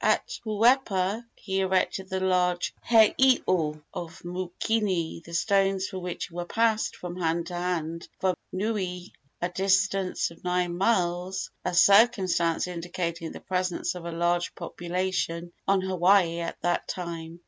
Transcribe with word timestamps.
At 0.03 0.25
Puuepa 0.43 1.27
he 1.35 1.59
erected 1.59 2.09
the 2.09 2.21
large 2.21 2.73
heiau 2.89 3.83
of 3.93 4.19
Mookini, 4.23 5.23
the 5.23 5.35
stones 5.35 5.85
for 5.87 5.99
which 5.99 6.31
were 6.31 6.45
passed 6.45 6.95
from 6.95 7.17
hand 7.17 7.45
to 7.45 7.53
hand 7.53 8.07
from 8.19 8.33
Niulii, 8.51 9.11
a 9.43 9.49
distance 9.49 10.31
of 10.31 10.43
nine 10.43 10.75
miles 10.75 11.51
a 11.63 11.75
circumstance 11.75 12.65
indicating 12.65 13.31
the 13.31 13.41
presence 13.41 13.93
of 13.93 14.05
a 14.05 14.11
large 14.11 14.55
population 14.55 15.53
on 15.67 15.81
Hawaii 15.81 16.39
at 16.39 16.59
that 16.63 16.87
time. 16.87 17.39